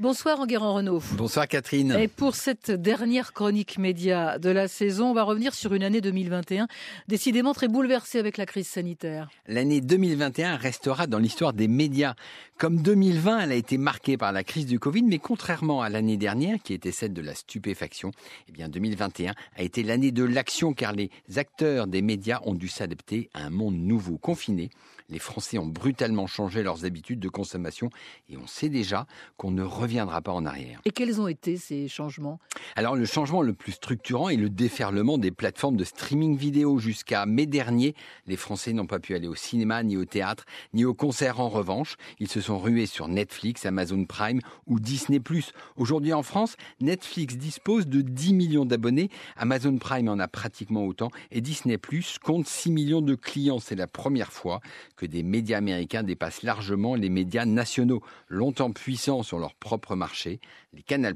[0.00, 1.00] Bonsoir Enguerrand Renault.
[1.12, 1.92] Bonsoir Catherine.
[1.92, 6.00] Et pour cette dernière chronique média de la saison, on va revenir sur une année
[6.00, 6.66] 2021
[7.06, 9.30] décidément très bouleversée avec la crise sanitaire.
[9.46, 12.16] L'année 2021 restera dans l'histoire des médias.
[12.58, 16.16] Comme 2020, elle a été marquée par la crise du Covid, mais contrairement à l'année
[16.16, 18.10] dernière, qui était celle de la stupéfaction,
[18.48, 22.66] eh bien 2021 a été l'année de l'action car les acteurs des médias ont dû
[22.66, 24.70] s'adapter à un monde nouveau, confiné.
[25.10, 27.90] Les Français ont brutalement changé leurs habitudes de consommation
[28.30, 29.06] et on sait déjà
[29.36, 30.80] qu'on ne reviendra pas en arrière.
[30.86, 32.40] Et quels ont été ces changements?
[32.74, 36.78] Alors le changement le plus structurant est le déferlement des plateformes de streaming vidéo.
[36.78, 37.94] Jusqu'à mai dernier,
[38.26, 41.38] les Français n'ont pas pu aller au cinéma, ni au théâtre, ni au concert.
[41.40, 45.18] En revanche, ils se sont rués sur Netflix, Amazon Prime ou Disney⁇
[45.76, 51.10] Aujourd'hui en France, Netflix dispose de 10 millions d'abonnés, Amazon Prime en a pratiquement autant
[51.30, 51.76] et Disney⁇
[52.20, 53.58] compte 6 millions de clients.
[53.58, 54.60] C'est la première fois
[54.96, 60.40] que des médias américains dépassent largement les médias nationaux, longtemps puissants sur leur propre marché.
[60.72, 61.14] Les Canal+,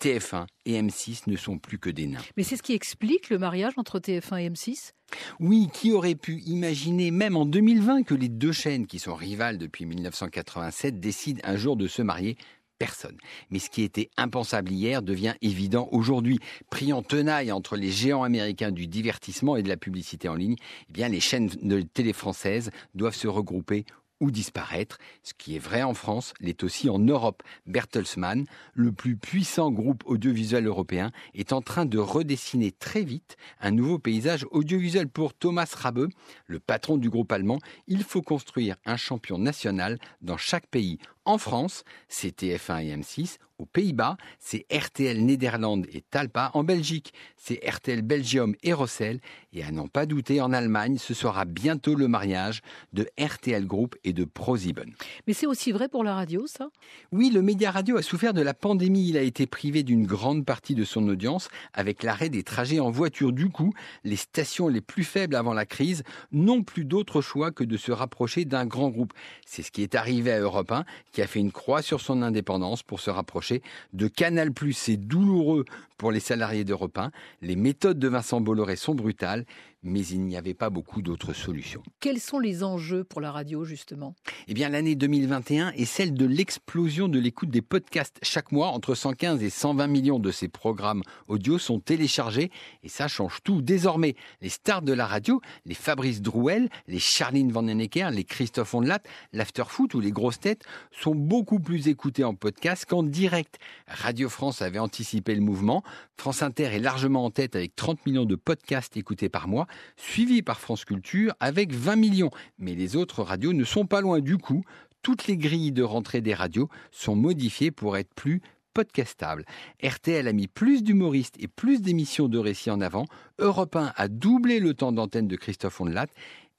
[0.00, 2.20] TF1 et M6 ne sont plus que des nains.
[2.36, 4.92] Mais c'est ce qui explique le mariage entre TF1 et M6
[5.40, 9.58] oui, qui aurait pu imaginer, même en 2020, que les deux chaînes qui sont rivales
[9.58, 12.36] depuis 1987 décident un jour de se marier?
[12.78, 13.16] Personne.
[13.50, 16.38] Mais ce qui était impensable hier devient évident aujourd'hui.
[16.70, 20.56] Pris en tenaille entre les géants américains du divertissement et de la publicité en ligne,
[20.88, 23.84] eh bien les chaînes de télé françaises doivent se regrouper
[24.20, 24.98] ou disparaître.
[25.22, 27.42] Ce qui est vrai en France l'est aussi en Europe.
[27.66, 33.70] Bertelsmann, le plus puissant groupe audiovisuel européen, est en train de redessiner très vite un
[33.70, 36.08] nouveau paysage audiovisuel pour Thomas Rabe,
[36.46, 37.58] le patron du groupe allemand.
[37.86, 40.98] Il faut construire un champion national dans chaque pays.
[41.30, 43.36] En France, c'est TF1 et M6.
[43.58, 46.50] Aux Pays-Bas, c'est RTL Néderlande et Talpa.
[46.54, 49.20] En Belgique, c'est RTL Belgium et Rossel.
[49.52, 52.62] Et à n'en pas douter, en Allemagne, ce sera bientôt le mariage
[52.94, 54.94] de RTL Group et de ProSieben.
[55.26, 56.70] Mais c'est aussi vrai pour la radio, ça?
[57.12, 59.06] Oui, le média radio a souffert de la pandémie.
[59.06, 62.90] Il a été privé d'une grande partie de son audience avec l'arrêt des trajets en
[62.90, 63.30] voiture.
[63.30, 66.02] Du coup, les stations les plus faibles avant la crise
[66.32, 69.12] n'ont plus d'autre choix que de se rapprocher d'un grand groupe.
[69.44, 72.22] C'est ce qui est arrivé à Europe 1, qui a fait une croix sur son
[72.22, 74.50] indépendance pour se rapprocher de Canal+.
[74.72, 75.64] C'est douloureux
[75.96, 77.10] pour les salariés d'Europe 1.
[77.42, 79.44] Les méthodes de Vincent Bolloré sont brutales,
[79.82, 81.82] mais il n'y avait pas beaucoup d'autres solutions.
[82.00, 84.14] Quels sont les enjeux pour la radio, justement?
[84.48, 88.18] Eh bien, l'année 2021 est celle de l'explosion de l'écoute des podcasts.
[88.22, 92.50] Chaque mois, entre 115 et 120 millions de ces programmes audio sont téléchargés,
[92.82, 93.62] et ça change tout.
[93.62, 99.02] Désormais, les stars de la radio, les Fabrice Drouel, les Charline Vandenecker, les Christophe Ondelat,
[99.32, 100.64] l'Afterfoot ou les grosses têtes
[101.00, 103.58] sont beaucoup plus écoutés en podcast qu'en direct.
[103.86, 105.82] Radio France avait anticipé le mouvement.
[106.16, 109.66] France Inter est largement en tête avec 30 millions de podcasts écoutés par mois,
[109.96, 112.30] suivi par France Culture avec 20 millions.
[112.58, 114.62] Mais les autres radios ne sont pas loin du coup.
[115.02, 118.42] Toutes les grilles de rentrée des radios sont modifiées pour être plus
[118.74, 119.44] podcastables.
[119.82, 123.06] RTL a mis plus d'humoristes et plus d'émissions de récits en avant.
[123.40, 126.06] Europe 1 a doublé le temps d'antenne de Christophe Ondelat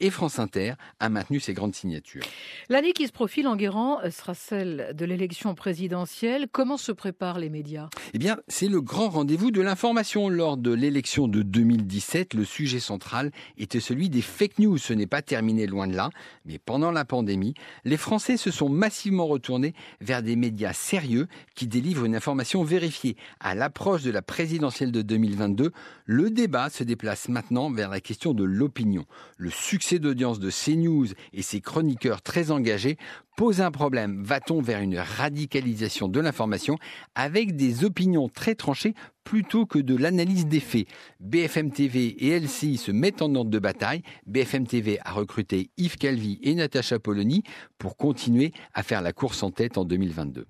[0.02, 2.24] et France Inter a maintenu ses grandes signatures.
[2.70, 6.48] L'année qui se profile en Guérand sera celle de l'élection présidentielle.
[6.52, 7.90] Comment se préparent les médias?
[8.14, 10.28] Eh bien, c'est le grand rendez-vous de l'information.
[10.28, 14.80] Lors de l'élection de 2017, le sujet central était celui des fake news.
[14.80, 16.10] Ce n'est pas terminé loin de là,
[16.46, 17.54] mais pendant la pandémie,
[17.86, 23.18] les Français se sont massivement retournés vers des médias sérieux qui délivrent une information vérifiée.
[23.40, 25.72] À l'approche de la présidentielle de 2022,
[26.06, 29.06] le débat se déplace maintenant vers la question de l'opinion.
[29.38, 32.98] Le succès d'audience de CNews et ses chroniqueurs très engagés
[33.36, 34.24] pose un problème.
[34.24, 36.78] Va-t-on vers une radicalisation de l'information
[37.16, 38.94] avec des opinions très tranchées
[39.24, 40.88] plutôt que de l'analyse des faits?
[41.20, 44.02] BFM TV et LCI se mettent en ordre de bataille.
[44.26, 47.44] BFM TV a recruté Yves Calvi et Natacha Polony
[47.78, 50.46] pour continuer à faire la course en tête en 2022.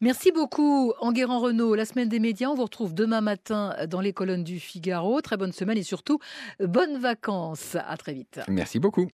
[0.00, 1.74] Merci beaucoup, Enguerrand Renault.
[1.74, 5.20] La semaine des médias, on vous retrouve demain matin dans les colonnes du Figaro.
[5.20, 6.18] Très bonne semaine et surtout,
[6.60, 7.76] bonnes vacances.
[7.86, 8.40] À très vite.
[8.48, 9.02] Merci beaucoup.